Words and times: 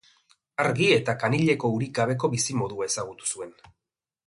Argi 0.63 0.87
eta 0.95 1.15
kanileko 1.23 1.71
urik 1.75 1.93
gabeko 1.99 2.31
bizimodua 2.33 2.89
ezagutu 2.93 3.31
zuen. 3.37 3.55